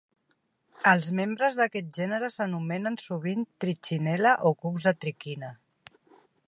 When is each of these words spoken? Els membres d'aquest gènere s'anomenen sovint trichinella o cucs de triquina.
Els 0.91 1.09
membres 1.19 1.59
d'aquest 1.59 1.91
gènere 1.99 2.31
s'anomenen 2.37 2.99
sovint 3.05 3.47
trichinella 3.65 4.35
o 4.51 4.55
cucs 4.65 4.89
de 4.89 4.97
triquina. 5.05 5.55